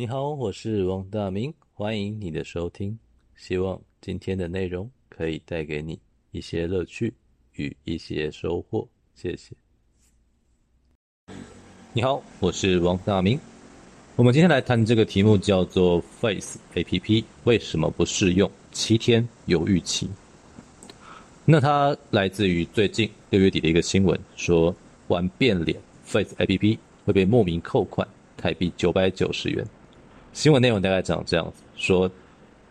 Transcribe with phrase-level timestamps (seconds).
[0.00, 2.98] 你好，我是王大明，欢迎你的收听。
[3.36, 7.12] 希望今天的内容可以带给你一些乐趣
[7.56, 8.88] 与一些收获。
[9.14, 9.54] 谢谢。
[11.92, 13.38] 你好，我是王大明。
[14.16, 20.08] 我们今天来谈这个题目，叫做 Face APP 为什么不适用七天犹豫期？
[21.44, 24.74] 那它来自于最近六月底的一个新闻，说
[25.08, 28.08] 玩变脸 Face APP 会被莫名扣款
[28.38, 29.62] 台币九百九十元。
[30.32, 32.10] 新闻内容大概长这样子：说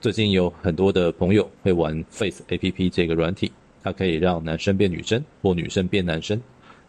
[0.00, 3.52] 最近有很多的朋友会玩 Face APP 这个软体，
[3.82, 6.40] 它可以让男生变女生或女生变男生。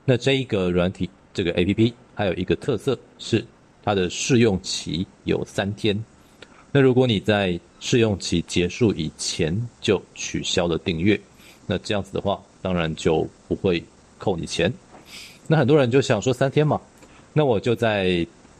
[0.05, 3.45] 那这一个软体，这个 APP 还有一个特色是
[3.83, 6.01] 它的试用期有三天。
[6.71, 11.19] 那如果你在试用期结束以前就取消了订阅，
[11.67, 13.83] 那这样子的话，当然就不会
[14.17, 14.73] 扣你钱。
[15.45, 16.81] 那很多人就想说三天嘛，
[17.33, 18.05] 那我就在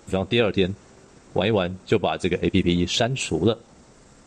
[0.06, 0.72] 比方第二天。
[1.34, 3.58] 玩一玩就把这个 APP 删除了，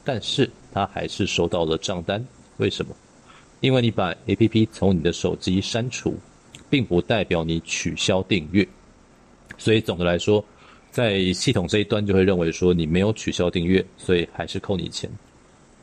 [0.05, 2.25] 但是他还是收到了账单。
[2.59, 2.95] 为什么？
[3.61, 6.15] 因为你把 APP 从你的手机删除，
[6.69, 8.67] 并不代表你取消订阅。
[9.57, 10.45] 所以总的来说，
[10.91, 15.11] 在系统这一端就会认为说你没有取消订阅，所以还是扣你钱。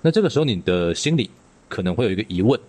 [0.02, 1.30] 那这个时候你的心里
[1.70, 2.60] 可能会有一个疑问：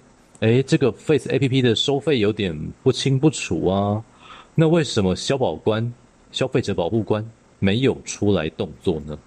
[0.40, 4.02] 诶，这个 Face APP 的收费有点不清不楚啊。
[4.54, 5.92] 那为什么消保官、
[6.32, 7.24] 消费者保护官？
[7.64, 9.18] 没有出来动作呢？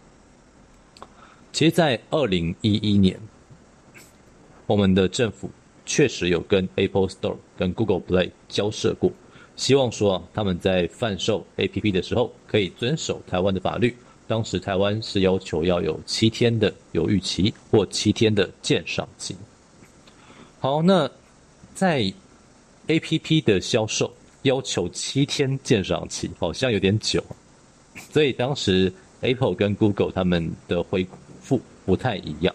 [1.52, 3.20] 其实，在二零一一年，
[4.68, 5.50] 我们的政府
[5.88, 9.12] 确实有跟 Apple Store、跟 Google Play 交涉过，
[9.56, 13.96] 希望说啊，他们在贩售 APP 的时候可以遵守台湾的法律。
[14.28, 19.36] 当时台湾是要求要有七天的犹豫期或七天的鉴赏期。
[20.60, 21.10] 好，那
[21.74, 22.14] 在
[22.88, 27.24] APP 的销售要求七天鉴赏期，好像有点久。
[27.98, 31.06] 所以当时 Apple 跟 Google 他们的回
[31.41, 32.53] 复不太一样。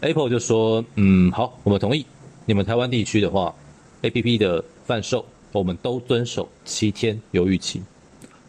[0.00, 2.04] Apple 就说：“嗯，好，我们同意。
[2.44, 3.54] 你们台湾地区的话
[4.02, 7.80] ，APP 的贩售我们都遵守七天犹豫期。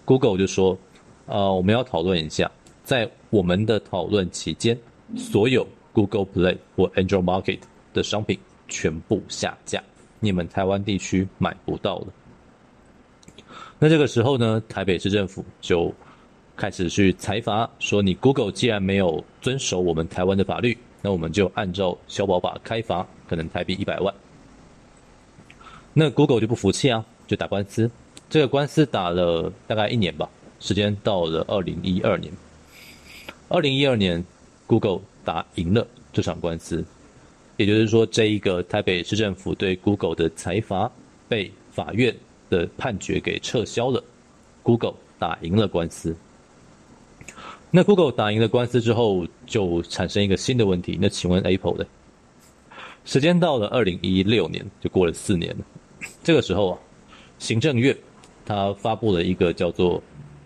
[0.03, 0.77] ”Google 就说
[1.27, 2.51] ：“呃，我们要讨论一下，
[2.83, 4.77] 在我们的讨论期间，
[5.15, 7.59] 所有 Google Play 或 Android Market
[7.93, 9.81] 的商品全部下架，
[10.19, 12.07] 你们台湾地区买不到了。”
[13.79, 15.93] 那这个时候呢，台北市政府就
[16.55, 24.13] 开始去裁罚，说你 Google 既然没有遵守我们台湾的法律，那我们就按照消保法开罚，可能台币一百万。
[25.93, 27.89] 那 Google 就不服气啊，就打官司。
[28.29, 30.27] 这个官司打了大概一年吧，
[30.59, 32.33] 时间到了二零一二年。
[33.49, 34.23] 二零一二年
[34.65, 36.83] ，Google 打赢了这场官司，
[37.57, 40.91] 也就是说，这一个台北市政府对 Google 的裁罚
[41.27, 42.15] 被法院
[42.49, 44.03] 的判决给撤销了
[44.61, 46.15] ，Google 打赢了官司。
[47.71, 50.97] 那 Google 打赢了官司之后，就产生一个新的问题。
[51.01, 51.85] 那请问 Apple 呢？
[53.05, 55.65] 时间到了二零一六年，就过了四年了。
[56.23, 56.79] 这个时候啊，
[57.39, 57.97] 行政院
[58.45, 59.99] 他发布了一个叫做《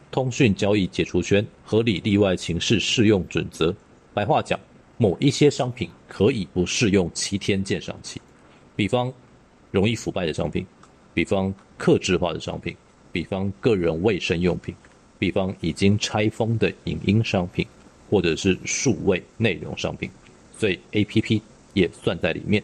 [0.09, 3.71] 通讯交易解除权合理例外情事适用准则》。
[4.13, 4.59] 白话讲，
[4.97, 8.21] 某一些商品可以不适用七天鉴赏期，
[8.75, 9.11] 比方
[9.69, 10.65] 容易腐败的商品。
[11.17, 12.75] 比方克制化的商品，
[13.11, 14.75] 比方个人卫生用品，
[15.17, 17.65] 比方已经拆封的影音商品，
[18.07, 20.07] 或者是数位内容商品，
[20.59, 21.41] 所以 APP
[21.73, 22.61] 也算在里面。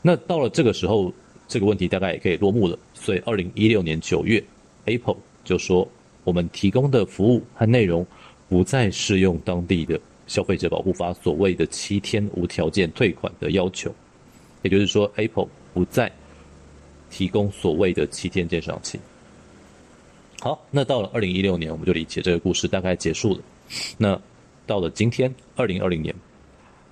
[0.00, 1.12] 那到了这个时候，
[1.46, 2.78] 这个问题大概也可以落幕了。
[2.94, 4.42] 所以，二零一六年九月
[4.86, 5.86] ，Apple 就说，
[6.24, 8.06] 我们提供的服务和内容
[8.48, 13.94] 不再适用当地的消费者保护法所谓的七天无条件退款的要求，
[14.62, 16.10] 也就是说，Apple 不再。
[17.12, 18.98] 提供所谓的七天鉴赏期。
[20.40, 23.40] 好，那到了二零一六年，我们就理解这个故事大概结束了。
[23.98, 24.18] 那
[24.66, 26.12] 到了今天二零二零年，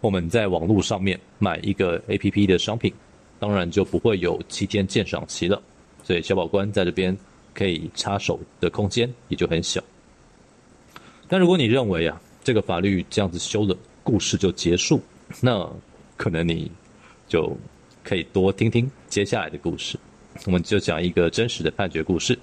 [0.02, 2.92] 我们在网络上面买一个 APP 的商品，
[3.38, 5.60] 当然就不会有七天鉴赏期了。
[6.04, 7.16] 所以小宝官在这边
[7.54, 9.82] 可以插手的空间也就很小。
[11.26, 15.00] 但如果你认为啊，这个法律这样子修了，故事就结束，
[15.40, 15.68] 那
[16.16, 16.70] 可能你
[17.26, 17.56] 就
[18.04, 19.98] 可以多听听接下来的故事。
[20.46, 22.38] 我们就讲一个真实的判决故事，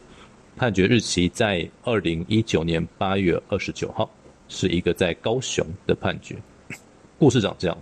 [0.56, 4.10] 判决日期在二零一九年八月二十九号，
[4.50, 6.36] 是一个在高雄的判决。
[7.18, 7.78] 故事长这样：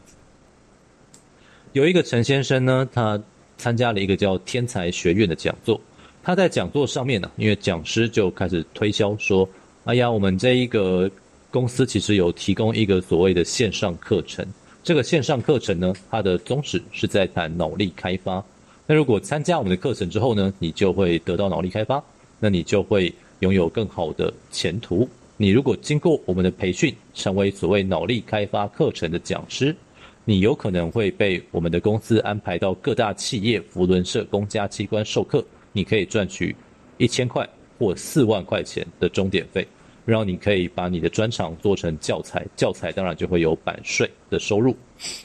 [1.73, 3.21] 有一个陈先生呢，他
[3.57, 5.79] 参加了一个叫天才学院的讲座。
[6.23, 9.47] 他在讲座上面呢，因为讲师就开始推销说
[9.85, 11.11] ：“哎呀，我们这一个
[11.51, 14.45] 公司其实有提供一个所谓的线上课程。
[14.83, 18.43] 这个线上课程呢，它的宗旨是在谈脑力开发。”
[18.87, 22.03] 那如果参加我们的课程之后呢，你就会得到脑力开发，
[22.39, 29.75] 那你就会拥有更好的前途，你如果经过我们的培训，成为所谓脑力开发课程的讲师，
[30.23, 36.55] 你有可能会被我们的公司安排到各大企业、扶轮社、公家机关授课，你可以赚取
[36.97, 37.47] 一千块
[37.79, 39.67] 或四万块钱的钟点费，
[40.05, 44.77] 然后你可以把你的专长做成教材，教材当然就会有版税的收入。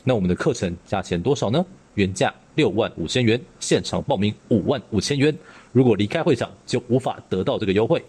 [0.02, 1.64] 那我们的课程价钱多少呢？
[1.94, 5.37] 原价六万五千元，现场报名五万五千元。
[5.72, 8.02] 如果离开会场，就无法得到这个优惠。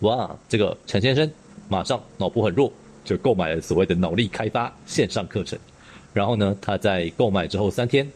[0.00, 1.30] 哇，这个陈先生
[1.68, 2.72] 马上脑部很弱，
[3.04, 5.58] 就购买了所谓的脑力开发线上课程。
[6.12, 8.10] 然后呢，他在购买之后三天，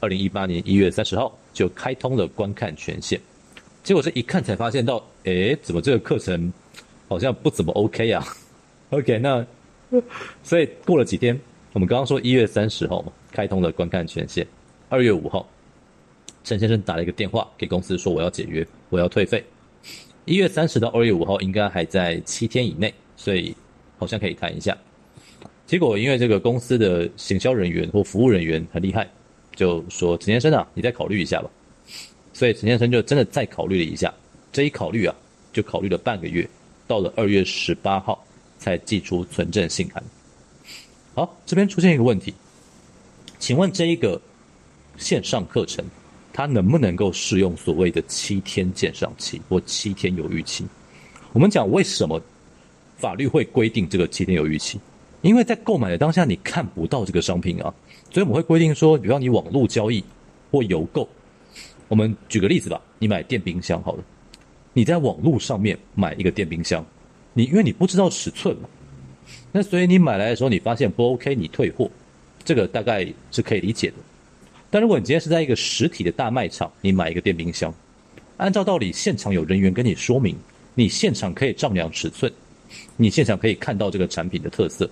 [0.00, 3.20] 二零一八年一月三十号就开通了观看权限。
[3.82, 6.52] 结果这一看才发现到，诶，怎么这个课程
[7.08, 8.24] 好像不怎么 OK 啊？
[8.90, 9.46] OK，那
[10.42, 11.40] 所以过了几天，
[11.72, 14.44] 我们刚刚说一月三十号嘛，开通了观看权限。
[14.88, 15.48] 二月五号，
[16.42, 19.44] 陈先生打了一个电话给公司说，我要解约，我要退费。
[20.24, 23.54] 一月三十到二月五号应该还在七天以内，所以
[23.98, 24.76] 好像可以谈一下。
[25.64, 29.08] 结果因为这个公司的行销人员或服务人员很厉害，
[29.54, 31.48] 就说陈先生啊，你再考虑一下吧。
[32.32, 34.12] 所以陈先生就真的再考虑了一下，
[34.50, 35.14] 这一考虑啊，
[35.52, 36.48] 就考虑了半个月，
[36.88, 38.26] 到了二月十八号
[38.58, 40.02] 才寄出存证信函。
[41.20, 42.32] 好，这边出现一个问题，
[43.38, 44.18] 请问这一个
[44.96, 45.84] 线上课程，
[46.32, 50.64] 它能不能够适用所谓的七天鉴赏期或七天犹豫期？
[51.34, 52.18] 我们讲为什么
[52.96, 54.80] 法律会规定这个七天犹豫期？
[55.20, 57.64] 因为在购买的当下你看不到这个商品啊，
[58.10, 60.02] 所以我们会规定说，比方你网络交易
[60.50, 61.06] 或邮购。
[61.88, 64.02] 我们举个例子吧，你买电冰箱好了，
[64.72, 66.82] 你在网络上面买一个电冰箱，
[67.34, 68.70] 你因为你不知道尺寸嘛，
[69.52, 71.90] 那所以你买来的时候你发现不 OK，你退货，
[72.44, 73.94] 这个大概是可以理解的。
[74.70, 77.74] 但如果你今天是在一个实体的大卖场，你买一个电冰箱，
[78.36, 80.36] 按照道理现场有人员跟你说明，
[80.74, 82.32] 你现场可以丈量尺寸，
[82.96, 84.88] 你现场可以看到这个产品的特色，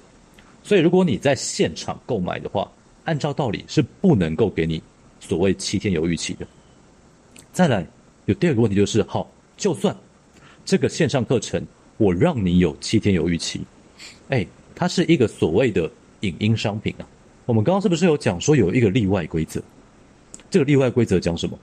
[0.65, 2.71] 所以如果你在现场购买的话，
[3.05, 4.83] 按照道理是不能够给你
[5.21, 6.47] 所谓七天犹豫期的。
[7.53, 7.87] 再来，
[8.27, 9.97] 有第二个问题就是，好，就算
[10.65, 11.65] 这个线上课程
[11.97, 13.61] 我让你有七天犹豫期，
[14.29, 15.91] 哎，它是一个所谓的
[16.21, 17.07] 影音商品啊。
[17.47, 19.63] 我们刚刚是不是有讲说有一个例外规则？
[20.51, 21.59] 这个例外规则讲什么？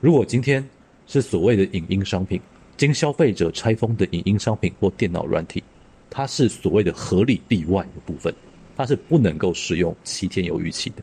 [0.00, 0.66] 如果今天
[1.06, 2.40] 是所谓的影音商品，
[2.76, 5.62] 经消费者拆封的影音商品或电脑软体，
[6.10, 8.34] 它是所谓的合理例外的部分，
[8.76, 11.02] 它是不能够使用七天犹豫期的。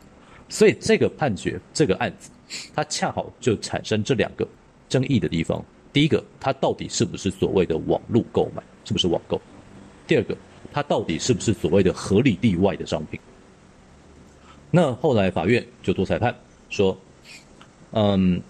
[0.50, 2.30] 所以这个判决，这个案子。
[2.75, 4.45] 它恰好就产生这两个
[4.89, 5.63] 争议的地方。
[5.94, 9.39] 第一个，它到底是不是所谓的网络购买，是不是网购？
[10.11, 10.35] 第二个，
[10.73, 13.17] 它到底是不是所谓的合理例外的商品？
[14.69, 16.35] 那后来法院就做裁判
[16.69, 16.97] 说，
[17.91, 18.41] 嗯，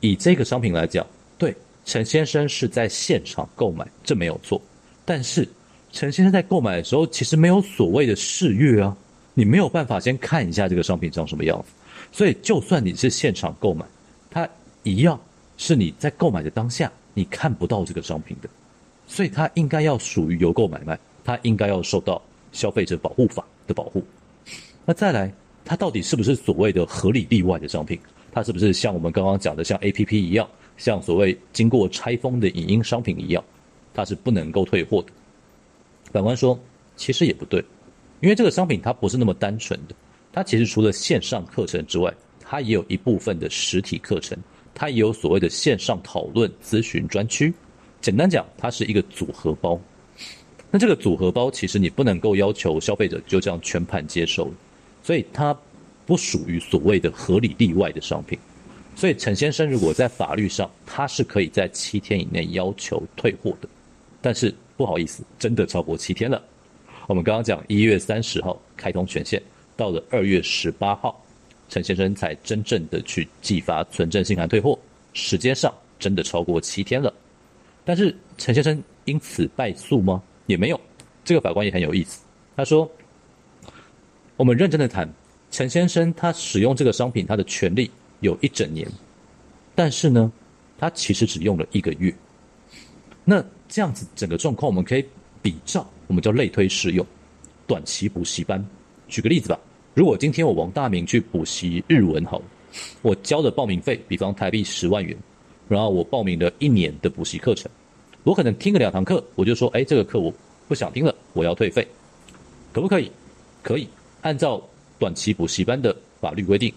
[0.00, 1.06] 以这个商品来讲，
[1.38, 4.60] 对，陈先生是在现场购买，这没有错。
[5.04, 5.48] 但是
[5.92, 8.96] 陈先生在购买的时候，其实没有所谓的试阅啊，
[9.34, 11.68] 你没有办法先看一下这个商品长什么样子。
[12.10, 13.86] 所以，就算你是现场购买，
[14.28, 14.48] 它
[14.82, 15.20] 一样
[15.58, 18.48] 是你在购买的当下你看不到这个商品的，
[19.06, 22.20] 所以它应该要属于邮购买卖，它应该要受到
[22.52, 24.02] 消费者保护法的保护。
[24.84, 25.32] 那再来，
[25.64, 27.98] 它到底是不是所谓的合理例外的商品？
[28.32, 33.42] 它是不是像我们刚刚讲的像 APP 一样，像所谓经过拆封的影音商品一样，
[33.92, 35.08] 它是不能够退货的？
[36.10, 36.58] 法官说，
[36.96, 37.64] 其实也不对，
[38.20, 39.94] 因为这个商品它不是那么单纯的。
[40.32, 44.36] 它其实除了线上课程之外，它也有一部分的实体课程，
[44.74, 47.54] 它也有所谓的线上讨论咨询专区。
[48.04, 49.80] 简单讲，它是一个组合包。
[50.70, 54.52] 那这个组合包其实你不能够要求消费者就这样全盘接受，
[55.02, 55.56] 所以它
[56.04, 58.38] 不属于所谓的合理例外的商品。
[58.94, 63.68] 所以陈先生如果在法律上他是可以在七天以内要求退货的，
[64.20, 66.42] 但是不好意思，真的超过七天了。
[67.06, 69.42] 我们刚刚讲一月三十号开通权限。
[69.78, 71.24] 到了二月十八号，
[71.70, 74.78] 陈先生才真正的去寄发存证信函退货，
[75.14, 77.10] 时间上真的超过七天了。
[77.84, 80.22] 但是陈先生因此败诉吗？
[80.46, 80.80] 也没有。
[81.24, 82.22] 这个法官也很有意思，
[82.54, 82.90] 他说
[84.36, 85.08] ：“我们认真的谈，
[85.50, 88.86] 陈先生他使用这个商品，他的权利有一整年，
[89.74, 90.30] 但是呢，
[90.78, 92.14] 他其实只用了一个月。
[93.24, 95.04] 那这样子整个状况，我们可以
[95.40, 97.06] 比照，我们叫类推适用，
[97.66, 98.62] 短期补习班。”
[99.08, 99.58] 举个例子吧，
[99.94, 102.42] 如果今天我王大明去补习日文好，
[103.00, 105.16] 我交的报名费，比方台币十万元，
[105.68, 107.70] 然后我报名了一年的补习课程，
[108.22, 110.32] 我可能听个两堂课，我就说，哎，这个课我
[110.68, 111.86] 不想听了，我要退费，
[112.72, 113.10] 可不可以？
[113.62, 113.88] 可以，
[114.20, 114.62] 按照
[114.98, 116.72] 短期补习班的法律规定，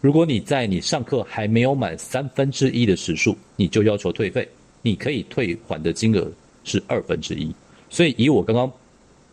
[0.00, 4.48] 如果你在你上课还没有满三分之一的时数，你就要求退费，
[4.82, 6.30] 你可以退还的金额
[6.62, 7.52] 是二分之一。
[7.90, 8.70] 所以以我刚刚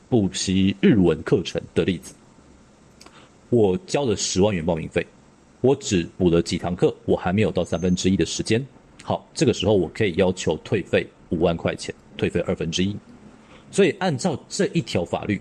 [0.09, 2.15] 补习日文课程的例子，
[3.49, 5.05] 我交了十万元报名费，
[5.61, 8.65] 我只补了几堂课，我还没有到三分之一的时间。
[9.07, 12.97] 好，这个时候我可以要求退费五万块钱，退费二分之一。
[13.69, 15.39] 所以按照这一条法律，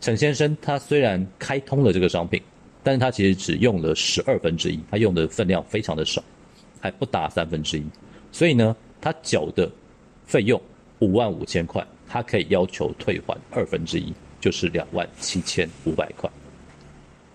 [0.00, 2.40] 陈先生他虽然开通了这个商品，
[2.84, 6.22] 但是他其实只用了十二分之一，他用的分量非常的少，
[6.78, 7.84] 还不达三分之一。
[8.30, 9.68] 所以呢，他缴的
[10.24, 10.62] 费用
[11.00, 16.30] 五万五千块，他可以要求退还二分之一，就是两万七千五百块。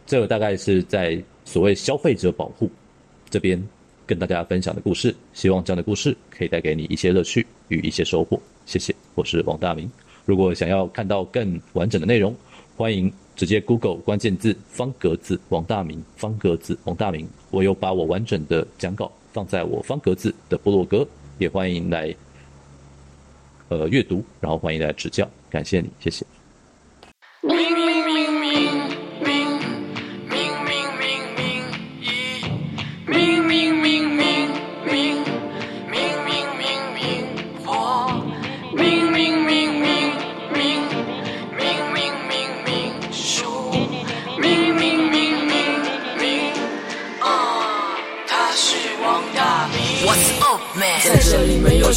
[0.05, 2.71] 这个大概是在所谓消费者保护
[3.29, 3.61] 这边
[4.05, 8.39] 跟大家分享的故事，希望这样的故事可以带给你一些乐趣与一些收获。
[8.65, 9.89] 谢谢，我是王大明。
[10.25, 12.35] 如果想要看到更完整的内容，
[12.77, 17.27] 欢迎直接 Google 关键字“方格子王大明”，方格子王大明。
[17.49, 22.13] 我有把我完整的讲稿放在我方格子的部落格，也欢迎来
[23.69, 26.25] 呃阅读，然后欢迎来指教，感谢你，谢谢。